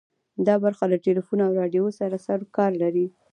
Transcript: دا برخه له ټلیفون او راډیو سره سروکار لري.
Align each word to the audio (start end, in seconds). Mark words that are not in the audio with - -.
دا 0.45 0.55
برخه 0.63 0.85
له 0.91 0.97
ټلیفون 1.05 1.39
او 1.45 1.51
راډیو 1.59 1.85
سره 1.99 2.15
سروکار 2.27 2.71
لري. 2.83 3.05